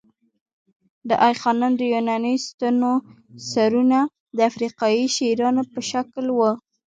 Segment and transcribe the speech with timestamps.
[1.09, 2.91] د آی خانم د یوناني ستونو
[3.51, 3.99] سرونه
[4.37, 6.51] د افریقايي شیرانو په شکل وو